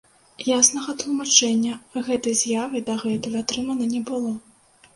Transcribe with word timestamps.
Яснага 0.51 0.95
тлумачэння 1.03 1.75
гэтай 2.09 2.33
з'явы 2.41 2.83
дагэтуль 2.89 3.39
атрымана 3.45 3.93
не 3.95 4.05
было. 4.13 4.37